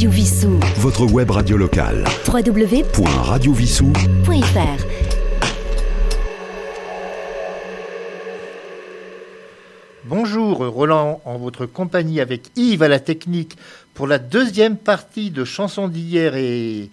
[0.00, 0.58] Radio Vissou.
[0.76, 2.04] Votre web radio locale.
[2.26, 4.84] www.radiovissou.fr
[10.06, 13.58] Bonjour, Roland, en votre compagnie avec Yves à la technique
[13.92, 16.88] pour la deuxième partie de Chansons d'hier et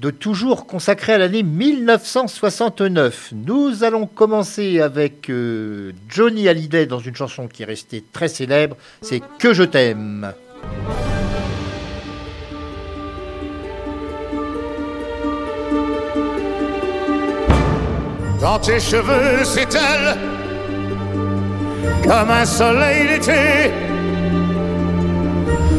[0.00, 3.30] de toujours consacrée à l'année 1969.
[3.32, 8.76] Nous allons commencer avec euh, Johnny Hallyday dans une chanson qui est restée très célèbre,
[9.02, 10.32] c'est Que je t'aime.
[18.44, 20.18] Quand tes cheveux s'étalent
[22.02, 23.72] comme un soleil d'été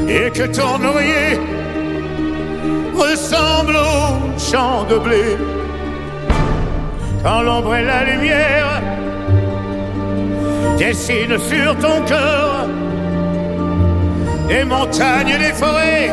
[0.08, 1.40] et que ton oreiller
[2.98, 5.38] ressemble au champ de blé.
[7.24, 8.82] Quand l'ombre et la lumière
[10.80, 12.66] dessinent sur ton cœur
[14.48, 16.12] des montagnes, des forêts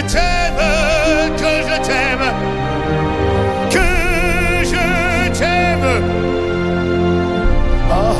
[0.00, 0.56] je t'aime,
[1.36, 2.26] que je t'aime,
[3.70, 3.86] que
[4.64, 5.88] je t'aime.
[7.90, 8.14] Ah,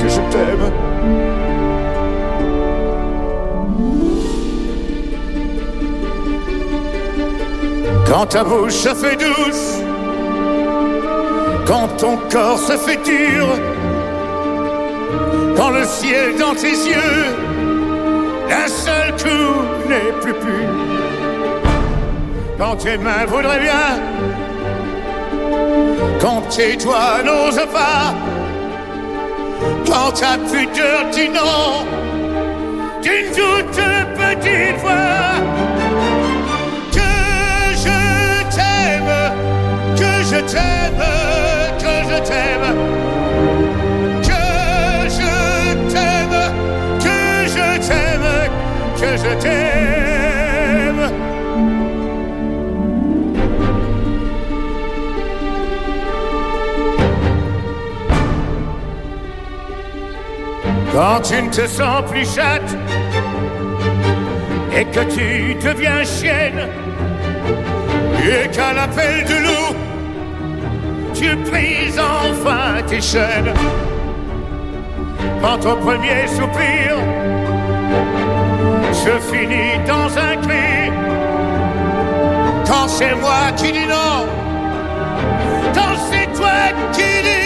[0.00, 0.72] que je t'aime.
[8.06, 9.82] Quand ta bouche se fait douce,
[11.66, 13.46] quand ton corps se fait dur,
[15.56, 17.26] quand le ciel dans tes yeux,
[18.48, 20.97] d'un seul coup n'est plus pur,
[22.58, 23.88] quand tes mains voudraient bien,
[26.20, 28.14] quand tes doigts n'osent pas,
[29.86, 31.86] quand ta pudeur dit non,
[33.00, 33.80] d'une toute
[34.20, 35.38] petite voix,
[36.90, 37.10] que
[37.84, 39.14] je t'aime,
[39.96, 41.04] que je t'aime,
[41.78, 42.87] que je t'aime,
[61.00, 62.76] Quand tu ne te sens plus chatte
[64.76, 66.66] et que tu deviens chienne
[68.20, 69.76] et qu'à l'appel de loup,
[71.14, 73.54] tu brises enfin tes chaînes.
[75.40, 76.96] Quand ton premier soupir
[78.92, 80.90] se finit dans un cri,
[82.66, 84.26] quand c'est moi qui dis non,
[85.72, 87.37] quand c'est toi qui dis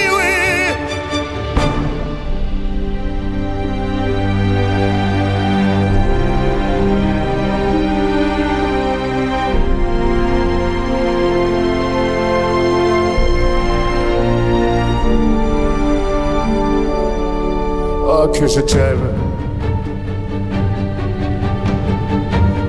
[18.33, 19.09] que je t'aime.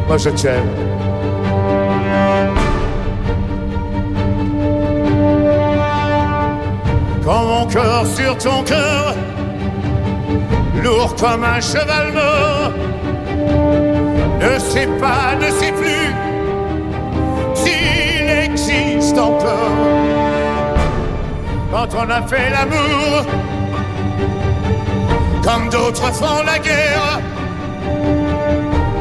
[0.07, 0.69] Moi, je t'aime.
[7.25, 9.15] Quand mon cœur sur ton cœur,
[10.83, 12.71] lourd comme un cheval mort,
[14.41, 16.13] ne sait pas, ne sait plus
[17.55, 20.03] s'il existe encore.
[21.71, 23.25] Quand on a fait l'amour,
[25.43, 27.19] comme d'autres font la guerre.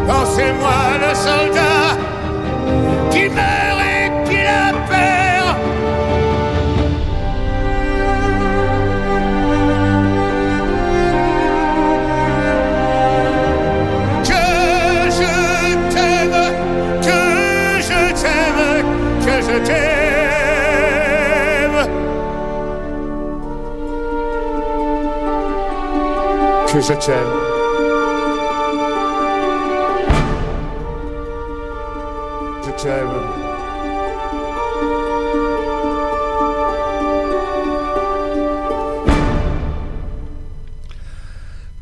[0.07, 1.97] Quand c'est moi le soldat
[3.11, 5.22] qui meurt et qui la perd.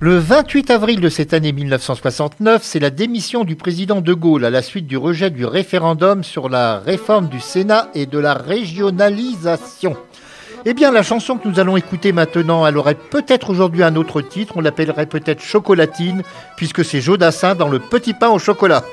[0.01, 4.51] Le 28 avril de cette année 1969, c'est la démission du président de Gaulle à
[4.51, 9.97] la suite du rejet du référendum sur la réforme du Sénat et de la régionalisation.
[10.67, 14.21] Eh bien, la chanson que nous allons écouter maintenant, elle aurait peut-être aujourd'hui un autre
[14.21, 16.23] titre, on l'appellerait peut-être Chocolatine,
[16.57, 18.85] puisque c'est Jodassin dans le petit pain au chocolat.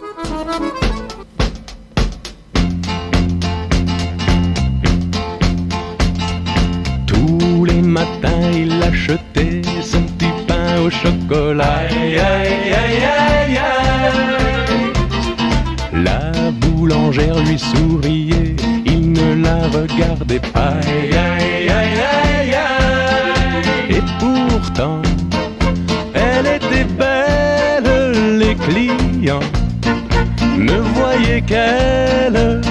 [7.06, 11.80] Tous les matins, il achetait son petit pain au chocolat.
[11.90, 13.84] Aïe, aïe, aïe, aïe, aïe.
[16.04, 18.56] La boulangère lui souriait,
[19.38, 20.74] ne la regardait pas.
[20.88, 23.98] Aïe, aïe, aïe, aïe, aïe.
[23.98, 25.02] Et pourtant,
[26.14, 29.48] elle était belle, les clients
[30.58, 32.62] ne voyaient qu'elle.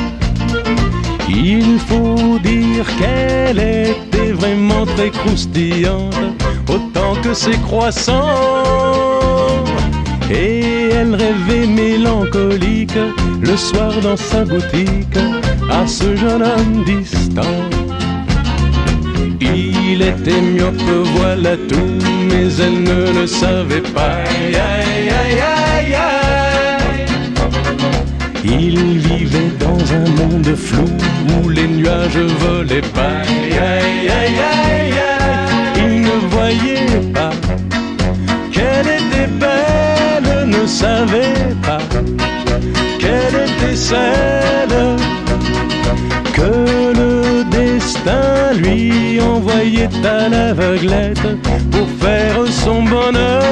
[1.28, 6.14] Il faut dire qu'elle était vraiment très croustillante,
[6.68, 9.15] autant que ses croissants.
[10.30, 12.98] Et elle rêvait mélancolique
[13.40, 15.18] le soir dans sa boutique
[15.70, 17.56] à ce jeune homme distant.
[19.40, 20.74] Il était myope,
[21.16, 24.24] voilà tout, mais elle ne le savait pas.
[24.26, 27.06] Aïe, aïe, aïe, aïe.
[28.44, 30.88] Il vivait dans un monde flou
[31.42, 33.22] où les nuages volaient pas.
[33.22, 34.95] Aïe, aïe, aïe, aïe.
[40.76, 41.78] Savait pas
[43.00, 44.78] qu'elle était celle
[46.36, 46.52] que
[47.00, 51.28] le destin lui envoyait à l'aveuglette
[51.72, 53.42] pour faire son bonheur.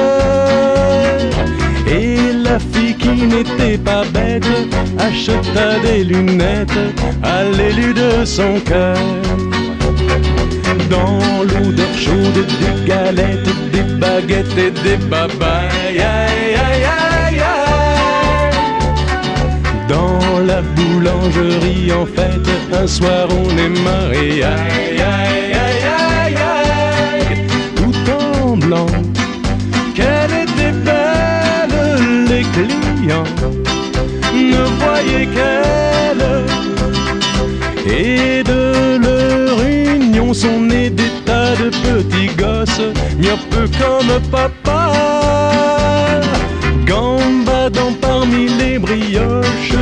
[1.87, 2.17] Et
[2.47, 4.45] la fille qui n'était pas bête
[4.99, 6.83] acheta des lunettes
[7.23, 8.97] à l'élu de son cœur.
[10.91, 11.19] Dans
[11.49, 17.04] l'odeur chaude des galettes, des baguettes et des babayes.
[21.05, 24.43] Boulangerie en fête, un soir on est mariés.
[24.43, 25.85] Aïe, aïe, aïe,
[26.23, 27.47] aïe, aïe.
[27.75, 28.87] Tout en blanc,
[29.93, 33.23] qu'elle était belle, les clients
[34.33, 36.25] ne voyaient qu'elle.
[37.87, 42.81] Et de leur union sont nés des tas de petits gosses,
[43.51, 45.14] peu comme papa.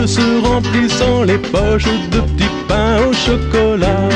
[0.08, 4.10] Se remplissant les poches de petits pains au chocolat.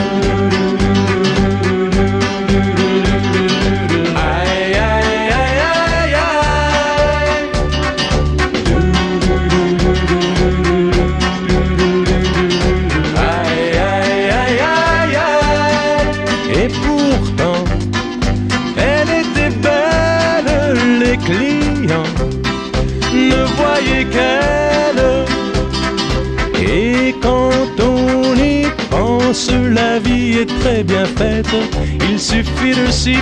[33.07, 33.15] Si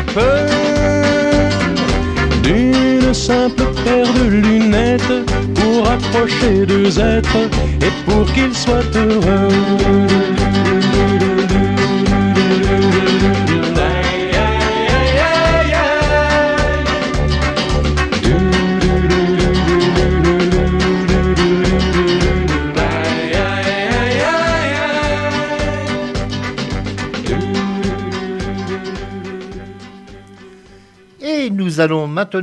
[2.42, 7.44] d'une simple paire de lunettes pour approcher deux êtres
[7.82, 10.45] et pour qu'ils soient heureux.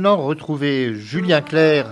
[0.01, 1.85] Retrouver Julien Clerc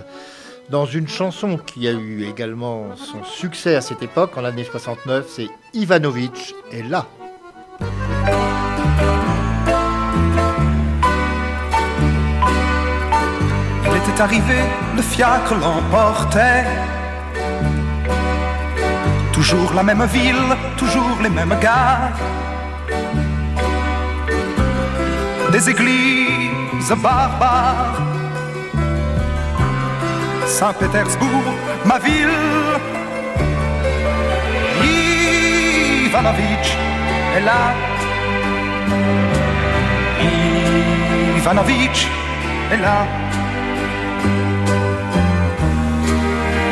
[0.70, 5.26] dans une chanson qui a eu également son succès à cette époque, en l'année 69,
[5.28, 7.06] c'est Ivanovic est là.
[13.86, 14.58] Il était arrivé,
[14.96, 16.64] le fiacre l'emportait.
[19.32, 22.18] Toujours la même ville, toujours les mêmes gares.
[25.52, 26.31] Des églises
[26.90, 28.00] barbares.
[30.46, 31.44] Saint-Pétersbourg,
[31.84, 32.28] ma ville.
[36.06, 36.76] Ivanovic
[37.36, 37.74] est là.
[41.36, 42.08] Ivanovic
[42.72, 43.06] est là.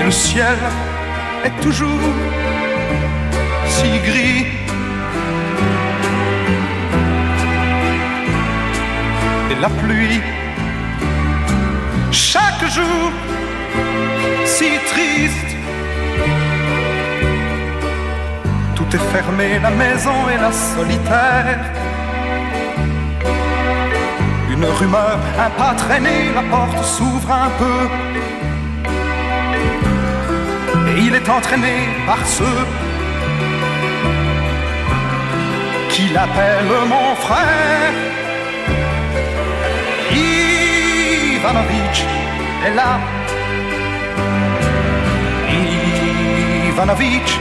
[0.01, 0.59] Et le ciel
[1.45, 2.01] est toujours
[3.69, 4.70] si gris.
[9.61, 10.23] La pluie,
[12.11, 13.11] chaque jour,
[14.47, 15.51] si triste.
[18.75, 21.61] Tout est fermé, la maison et la solitaire.
[24.51, 27.81] Une rumeur, un pas traîné, la porte s'ouvre un peu.
[30.91, 31.77] Et il est entraîné
[32.07, 32.61] par ceux
[35.91, 38.10] qui l'appellent mon frère.
[40.13, 42.05] Ivanovic
[42.67, 43.01] est là.
[46.69, 47.39] Ivanovic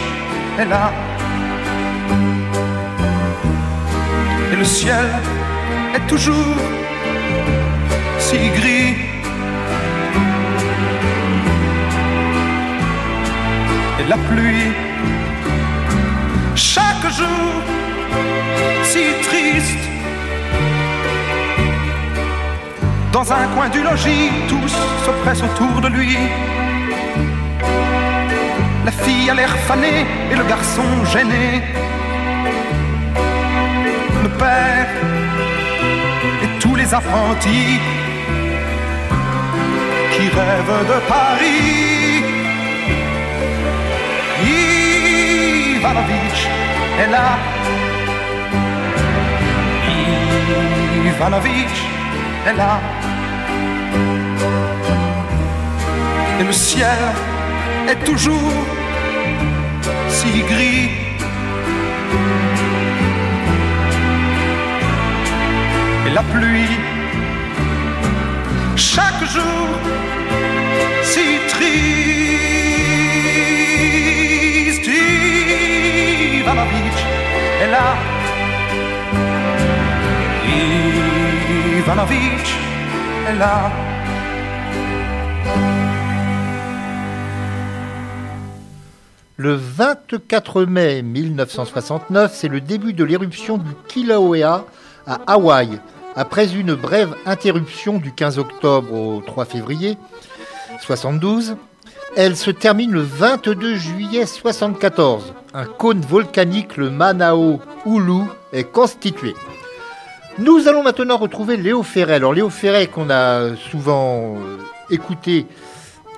[0.59, 0.91] est là.
[4.51, 5.07] Et le ciel
[5.95, 6.55] est toujours
[8.19, 8.95] si gris.
[13.99, 14.71] Et la pluie,
[16.55, 17.51] chaque jour,
[18.83, 19.98] si triste.
[23.19, 24.71] Dans un coin du logis, tous
[25.05, 26.15] se pressent autour de lui.
[28.85, 31.61] La fille a l'air fanée et le garçon gêné.
[34.23, 34.87] Le père
[36.43, 37.81] et tous les apprentis
[40.13, 42.23] qui rêvent de Paris.
[45.75, 46.37] Ivanovic
[47.01, 47.27] est là.
[51.05, 51.73] Ivanovic
[52.47, 52.79] est là.
[56.39, 56.87] Et le ciel
[57.89, 58.53] est toujours
[60.07, 60.89] si gris.
[66.07, 66.77] Et la pluie,
[68.77, 69.67] chaque jour,
[71.03, 71.79] si triste.
[76.39, 76.97] Ivanovic
[77.63, 77.97] est là.
[81.79, 82.47] Ivanovic
[83.27, 83.88] est là.
[89.41, 94.65] Le 24 mai 1969, c'est le début de l'éruption du Kilauea
[95.07, 95.79] à Hawaï.
[96.17, 99.97] Après une brève interruption du 15 octobre au 3 février
[100.81, 101.55] 72,
[102.17, 105.33] elle se termine le 22 juillet 74.
[105.53, 109.35] Un cône volcanique, le Manao Ulu, est constitué.
[110.37, 112.15] Nous allons maintenant retrouver Léo Ferret.
[112.15, 114.57] Alors Léo Ferret qu'on a souvent euh,
[114.89, 115.45] écouté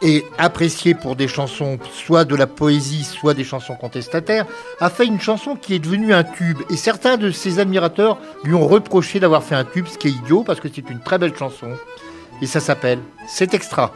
[0.01, 4.45] et apprécié pour des chansons, soit de la poésie, soit des chansons contestataires,
[4.79, 6.59] a fait une chanson qui est devenue un tube.
[6.69, 10.11] Et certains de ses admirateurs lui ont reproché d'avoir fait un tube, ce qui est
[10.11, 11.69] idiot parce que c'est une très belle chanson.
[12.41, 13.93] Et ça s'appelle C'est extra.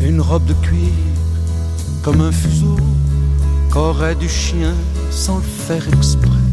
[0.00, 0.90] Une robe de cuir
[2.02, 2.76] comme un fuseau
[3.70, 4.74] qu'aurait du chien
[5.10, 6.51] sans le faire exprès?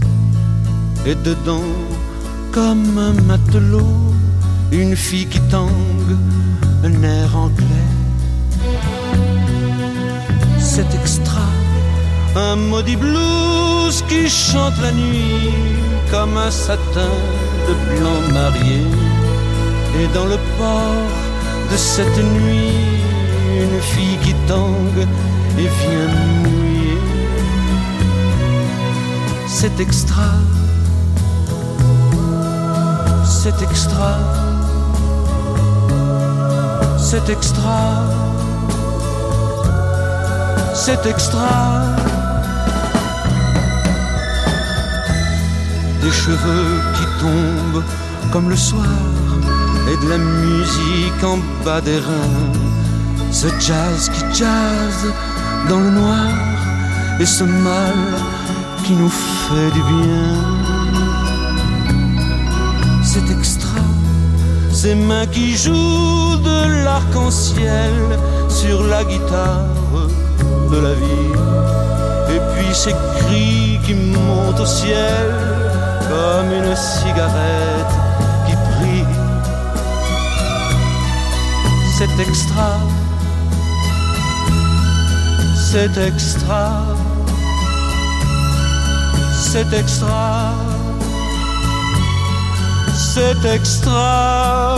[1.06, 1.72] Et dedans,
[2.52, 3.96] comme un matelot,
[4.72, 6.16] une fille qui tangue,
[6.84, 7.90] un air anglais.
[10.60, 11.48] C'est extra,
[12.36, 15.54] un maudit blues qui chante la nuit
[16.12, 17.14] comme un satin
[17.68, 18.84] de blanc marié.
[20.00, 21.08] Et dans le port
[21.72, 23.00] de cette nuit,
[23.64, 25.08] une fille qui tangue
[25.58, 26.14] et vient
[26.44, 26.98] mouiller.
[29.48, 30.32] C'est extra,
[33.42, 34.18] c'est extra,
[36.98, 38.04] c'est extra,
[40.74, 41.82] c'est extra.
[46.02, 47.84] Des cheveux qui tombent
[48.34, 48.98] comme le soir
[49.90, 52.52] et de la musique en bas des reins.
[53.32, 55.00] Ce jazz qui jazz
[55.70, 56.28] dans le noir
[57.22, 58.00] et ce mal
[58.84, 59.14] qui nous
[59.48, 60.69] fait du bien.
[64.82, 67.96] Ces mains qui jouent de l'arc-en-ciel
[68.48, 69.66] sur la guitare
[70.72, 71.34] de la vie.
[72.34, 75.28] Et puis ces cris qui montent au ciel
[76.10, 77.94] comme une cigarette
[78.46, 79.18] qui brille.
[81.98, 82.72] C'est extra
[85.72, 86.84] c'est extra,
[89.52, 90.54] c'est extra,
[93.00, 94.78] c'est extra.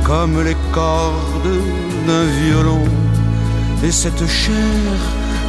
[0.03, 1.59] comme les cordes
[2.07, 2.85] d'un violon,
[3.83, 4.99] et cette chair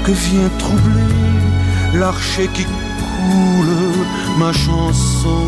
[0.05, 3.77] que vient troubler l'archer qui coule
[4.39, 5.45] ma chanson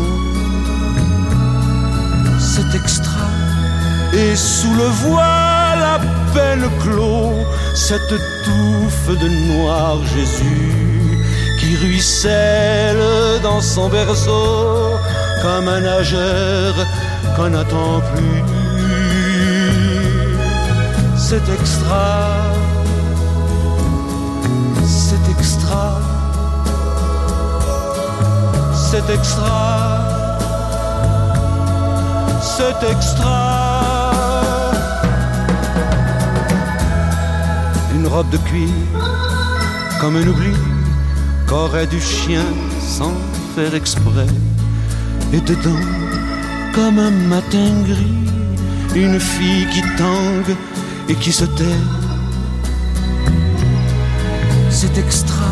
[2.53, 3.27] c'est extra.
[4.13, 5.60] Et sous le voile
[5.95, 5.99] à
[6.33, 7.33] peine clos,
[7.75, 11.17] cette touffe de noir Jésus
[11.59, 14.97] qui ruisselle dans son berceau
[15.41, 16.73] comme un nageur
[17.35, 18.43] qu'on n'attend plus.
[21.17, 22.07] C'est extra,
[24.85, 26.01] c'est extra,
[28.89, 30.11] c'est extra
[32.61, 33.70] c'est extra.
[38.11, 38.67] Robe de cuir,
[40.01, 40.51] comme un oubli
[41.47, 42.45] qu'aurait du chien
[42.79, 43.13] sans
[43.55, 44.31] faire exprès.
[45.31, 45.85] Et dedans,
[46.75, 48.19] comme un matin gris,
[48.95, 50.55] une fille qui tangue
[51.07, 51.81] et qui se tait.
[54.69, 55.51] C'est extra,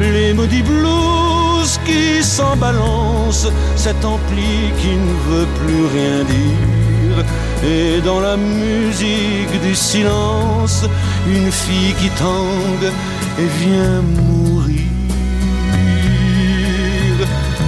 [0.00, 7.24] les maudits blues qui s'en balancent, cet ampli qui ne veut plus rien dire.
[7.64, 10.84] Et dans la musique du silence,
[11.28, 12.92] une fille qui tangue
[13.38, 14.86] et vient mourir.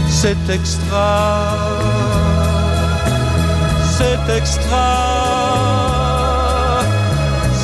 [0.08, 1.56] C'est extra,
[3.96, 4.88] c'est extra,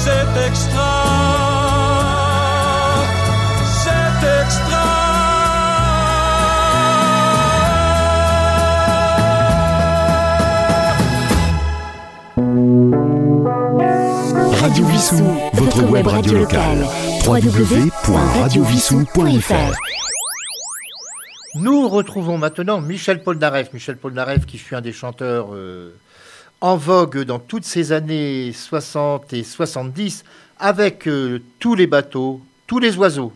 [0.03, 1.04] c'est extra,
[14.65, 16.87] Radio Vissou, votre web radio locale.
[17.27, 19.77] www.radiovissou.fr
[21.57, 23.75] Nous retrouvons maintenant Michel Polnareff.
[23.75, 25.95] Michel Polnareff qui fut un des chanteurs euh,
[26.63, 30.25] en vogue dans toutes ces années 60 et 70
[30.59, 33.35] avec euh, tous les bateaux, tous les oiseaux.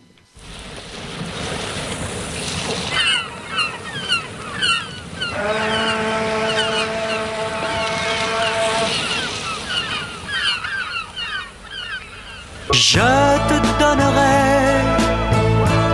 [12.99, 13.05] Je
[13.49, 14.41] te donnerai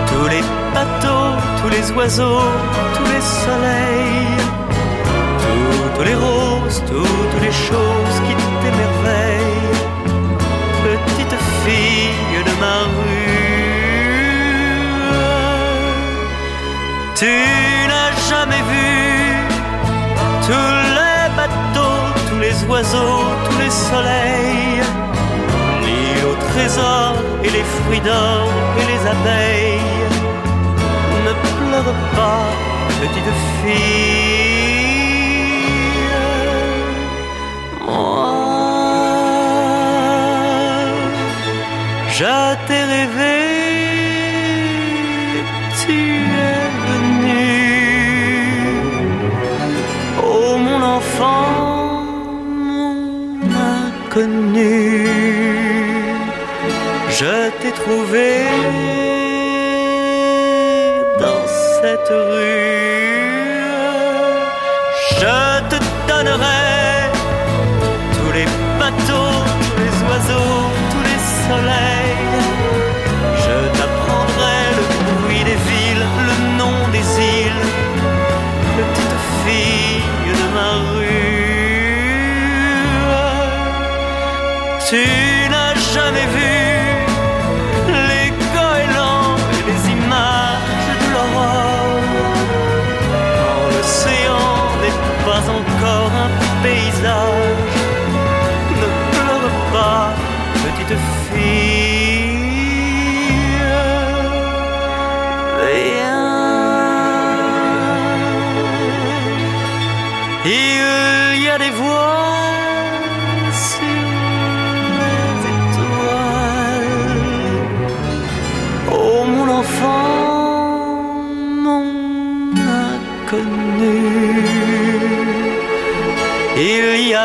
[0.09, 0.43] tous les
[0.73, 2.49] bateaux, tous les oiseaux,
[2.95, 4.37] tous les soleils,
[5.93, 9.75] toutes les roses, toutes les choses qui t'émerveillent.
[10.85, 13.35] Petite fille de ma rue,
[17.19, 17.33] tu
[17.91, 18.89] n'as jamais vu
[20.47, 24.64] tous les bateaux, tous les oiseaux, tous les soleils
[27.43, 29.79] et les fruits d'or et les abeilles.
[31.25, 32.47] Ne pleure pas,
[33.01, 34.45] petite fille.
[37.85, 38.33] Moi,
[42.17, 42.35] je
[42.67, 43.39] t'ai rêvé,
[45.81, 45.97] tu
[46.49, 47.51] es venu.
[50.23, 52.03] Oh mon enfant,
[52.67, 53.41] mon
[53.75, 55.24] inconnu
[57.25, 58.29] je t'ai trouvé
[61.23, 61.43] dans
[61.77, 62.83] cette rue.
[65.19, 65.35] Je
[65.71, 65.77] te
[66.09, 66.65] donnerai
[68.15, 68.47] tous les
[68.79, 70.61] bateaux, tous les oiseaux,
[70.91, 72.17] tous les soleils.
[73.43, 77.07] Je t'apprendrai le bruit des villes, le nom des
[77.39, 77.65] îles.
[78.77, 80.01] Petite fille
[80.39, 81.35] de ma rue.
[84.87, 85.24] Tu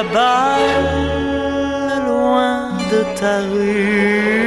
[0.04, 0.60] bas
[2.06, 4.39] loin de ta rue.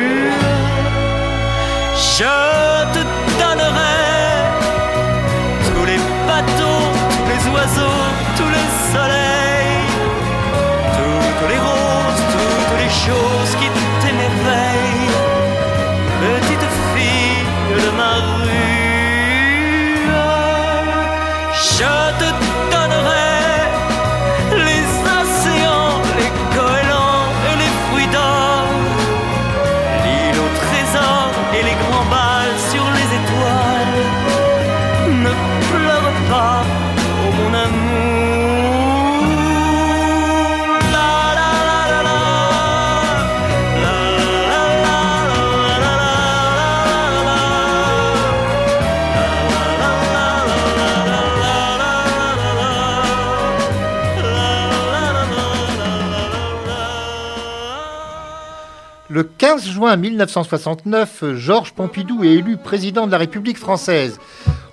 [59.84, 64.17] Juin 1969, Georges Pompidou est élu président de la République française.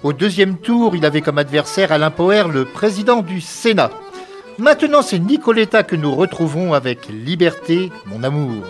[0.04, 3.90] Au deuxième tour, il avait comme adversaire Alain Poher, le président du Sénat.
[4.58, 8.62] Maintenant, c'est Nicoletta que nous retrouvons avec Liberté, mon amour.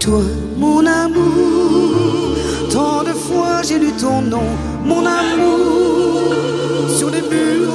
[0.00, 0.22] Toi,
[0.56, 2.36] mon amour,
[2.70, 4.46] tant de fois j'ai lu ton nom,
[4.84, 5.85] mon amour,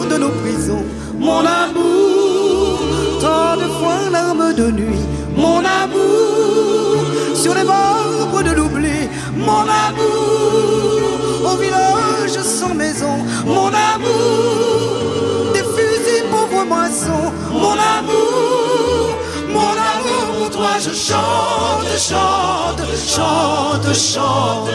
[0.09, 0.85] de nos prisons,
[1.17, 2.79] mon amour,
[3.19, 11.51] tant de fois larmes de nuit, mon amour, sur les bords de l'oubli, mon amour,
[11.51, 18.70] au village sans maison, mon amour, des fusils pauvres moissons, mon amour,
[20.79, 24.69] je chante, chante, chante, chante.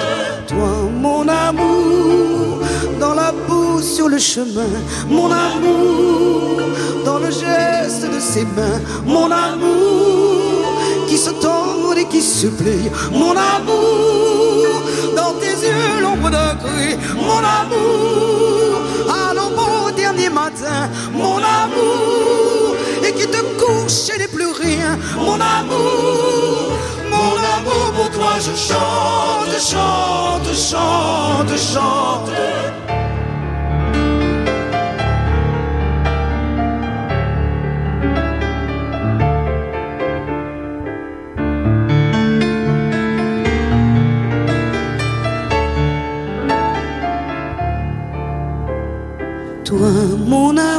[0.47, 2.61] Toi, mon amour,
[3.01, 4.73] dans la boue sur le chemin,
[5.09, 6.61] mon amour,
[7.05, 10.65] dans le geste de ses mains, mon amour,
[11.09, 14.83] qui se tord et qui supplie, mon amour,
[15.17, 22.66] dans tes yeux l'ombre d'un cri, mon amour, à l'aube au dernier matin, mon amour,
[23.17, 26.79] qui te couche et n'est plus rien, mon amour,
[27.11, 32.31] mon amour pour toi je chante, chante, chante, chante.
[49.65, 49.91] Toi,
[50.25, 50.76] mon amour,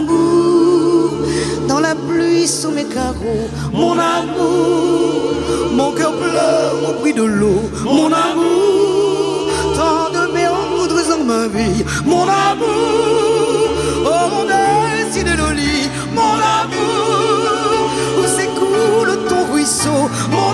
[2.07, 5.33] pluie sous mes carreaux, mon amour,
[5.71, 11.83] mon cœur pleure au bruit de l'eau, mon amour, tant de méandres en ma vie,
[12.05, 13.69] mon amour,
[14.05, 17.89] oh mon destin de lit, mon amour,
[18.19, 19.99] où s'écoule ton ruisseau,
[20.31, 20.46] mon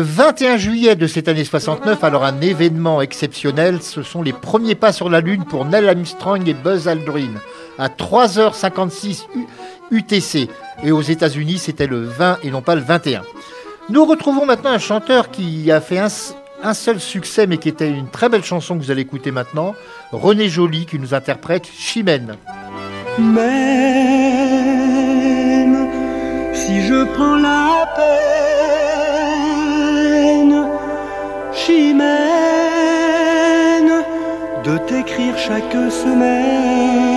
[0.00, 4.74] Le 21 juillet de cette année 69, alors un événement exceptionnel, ce sont les premiers
[4.74, 7.34] pas sur la Lune pour Neil Armstrong et Buzz Aldrin
[7.78, 9.44] à 3h56 U-
[9.90, 10.48] UTC.
[10.84, 13.20] Et aux États-Unis, c'était le 20 et non pas le 21.
[13.90, 16.08] Nous retrouvons maintenant un chanteur qui a fait un,
[16.72, 19.74] seul succès, mais qui était une très belle chanson que vous allez écouter maintenant.
[20.12, 22.36] René Joly qui nous interprète Chimène.
[23.18, 23.50] Même
[26.54, 28.29] si je prends la peine,
[34.64, 37.09] de t'écrire chaque semaine.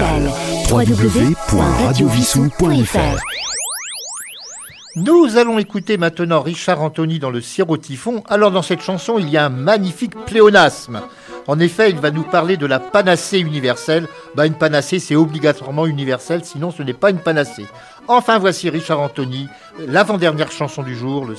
[0.00, 0.30] Locale.
[0.70, 3.20] www.radiovissou.fr
[4.96, 8.22] Nous allons écouter maintenant Richard Anthony dans le Sirotifon.
[8.28, 11.02] Alors dans cette chanson, il y a un magnifique pléonasme.
[11.46, 14.06] En effet, il va nous parler de la panacée universelle.
[14.34, 17.66] Bah, une panacée, c'est obligatoirement universel, sinon ce n'est pas une panacée.
[18.08, 19.48] Enfin, voici Richard Anthony,
[19.86, 21.34] l'avant-dernière chanson du jour, le.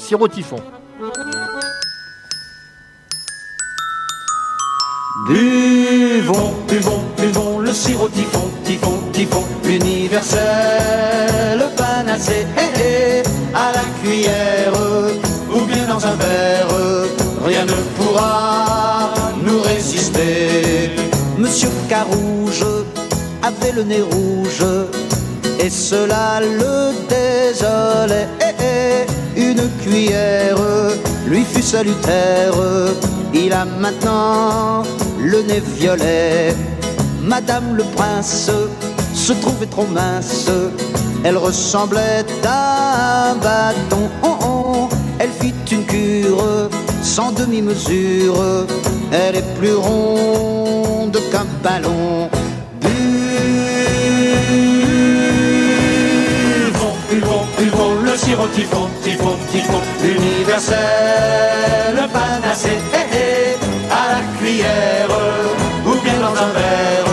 [5.27, 10.41] Buvons, buvons, buvons le sirop typhon, typhon, typhon, universel,
[11.77, 14.73] panacée, hé, hé, à la cuillère,
[15.55, 16.67] ou bien dans un verre,
[17.45, 19.13] rien ne pourra
[19.45, 20.91] nous résister.
[21.37, 22.65] Monsieur Carouge
[23.41, 24.65] avait le nez rouge,
[25.57, 30.57] et cela le désolait, hé, hé, une cuillère
[31.25, 32.53] lui fut salutaire,
[33.33, 34.83] il a maintenant
[35.23, 36.53] le nez violet.
[37.23, 38.49] Madame le prince
[39.13, 40.49] se trouvait trop mince,
[41.23, 44.09] elle ressemblait à un bâton.
[44.23, 44.89] Oh, oh.
[45.19, 46.69] Elle fit une cure
[47.03, 48.65] sans demi-mesure,
[49.11, 52.27] elle est plus ronde qu'un ballon.
[52.79, 52.91] Buvons,
[57.09, 60.77] buvons, buvons le sirop typhon, typhon, typhon, universel,
[62.11, 63.57] panacée, hé, hé,
[63.91, 65.11] à la cuillère,
[65.85, 67.10] ou bien dans un verre,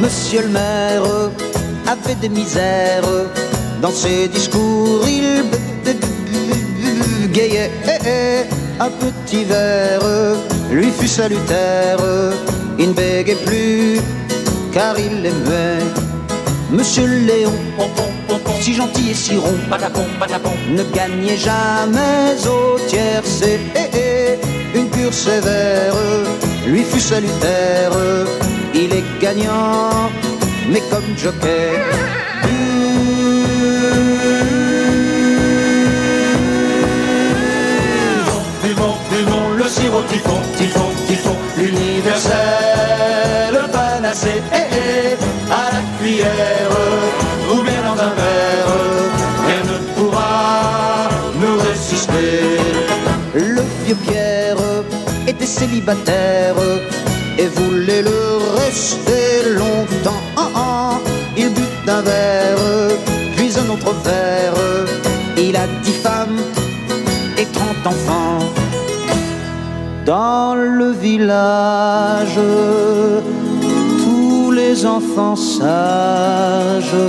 [0.00, 1.02] Monsieur le maire
[1.86, 3.02] avait des misères,
[3.82, 5.44] dans ses discours il
[7.28, 8.44] bégayait, hé, hé,
[8.78, 10.00] un petit verre.
[10.70, 11.98] Lui fut salutaire,
[12.78, 14.00] il ne bégayait plus
[14.72, 15.82] car il aimait
[16.70, 17.52] Monsieur Léon,
[18.60, 19.56] si gentil et si rond,
[20.70, 23.58] ne gagnait jamais au tiercé.
[23.74, 25.94] Eh, eh, une cure sévère
[26.66, 27.92] lui fut salutaire.
[28.74, 30.10] Il est gagnant,
[30.70, 31.14] mais comme
[39.10, 42.34] buvons le sirop typhon, typhon, typhon, l'universel,
[43.52, 46.65] le panacée, eh, eh, à la cuillère,
[55.66, 56.54] célibataire
[57.38, 58.20] et voulait le
[58.60, 60.22] rester longtemps.
[60.36, 60.98] Ah, ah,
[61.36, 62.58] il but d'un verre,
[63.36, 64.54] puis un autre verre.
[65.36, 66.40] Il a dix femmes
[67.38, 68.38] et trente enfants.
[70.04, 72.40] Dans le village,
[74.04, 77.02] tous les enfants sages,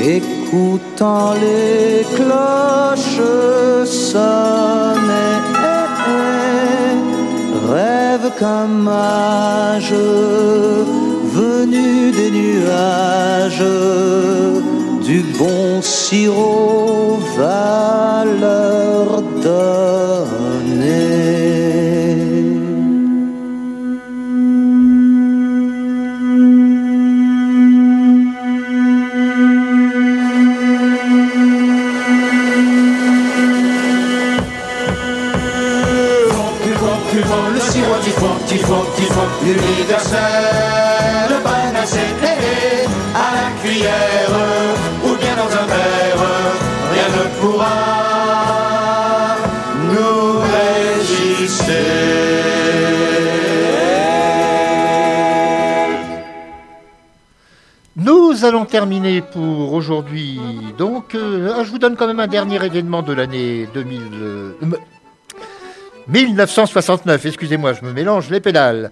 [0.00, 3.20] écoutant les cloches
[3.84, 5.36] sonner,
[7.72, 9.94] rêvent qu'un mage
[11.38, 13.64] venu des nuages
[15.08, 19.22] du bon sirop va leur
[40.12, 44.34] le panacée, hé, hé, à la cuillère,
[45.04, 46.22] ou bien dans un verre,
[46.92, 47.76] rien ne pourra
[49.92, 51.86] nous résister.
[57.96, 60.38] Nous allons terminer pour aujourd'hui.
[60.76, 64.02] Donc, euh, je vous donne quand même un dernier événement de l'année 2000.
[64.12, 64.52] euh,
[66.08, 68.90] 1969, excusez-moi, je me mélange les pédales.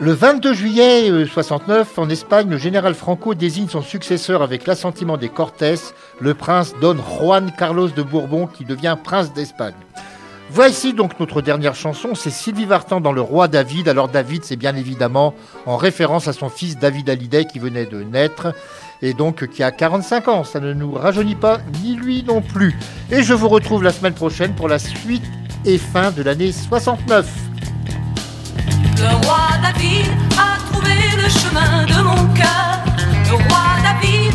[0.00, 5.16] Le 22 juillet euh, 69, en Espagne, le général Franco désigne son successeur avec l'assentiment
[5.16, 5.76] des Cortés,
[6.18, 9.74] le prince Don Juan Carlos de Bourbon, qui devient prince d'Espagne.
[10.50, 13.88] Voici donc notre dernière chanson, c'est Sylvie Vartan dans Le Roi David.
[13.88, 15.32] Alors David, c'est bien évidemment
[15.64, 18.52] en référence à son fils David Hallyday qui venait de naître
[19.00, 20.42] et donc qui a 45 ans.
[20.42, 22.74] Ça ne nous rajeunit pas, ni lui non plus.
[23.12, 25.24] Et je vous retrouve la semaine prochaine pour la suite
[25.64, 27.53] et fin de l'année 69.
[29.04, 30.06] Le roi David
[30.38, 32.80] a trouvé le chemin de mon cœur.
[33.28, 34.32] Le roi David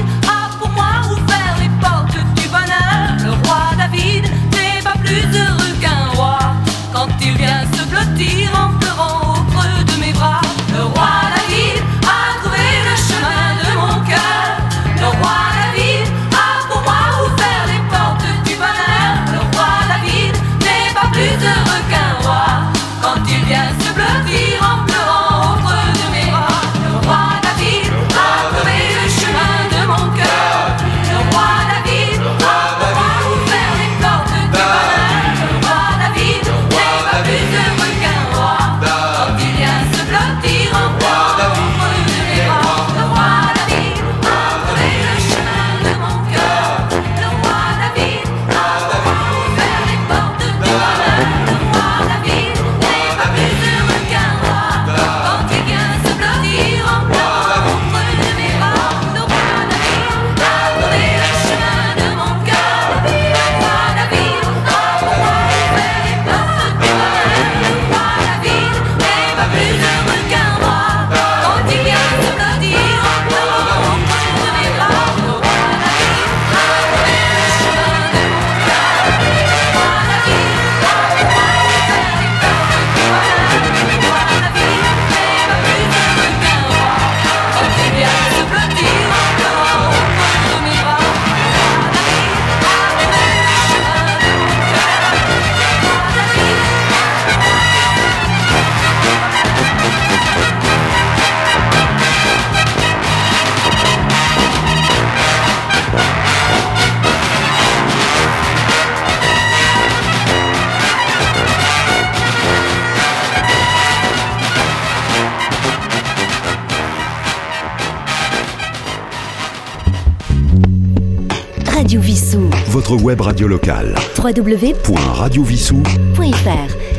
[122.90, 123.94] Votre web radio locale.
[124.18, 126.99] www.radiovissou.fr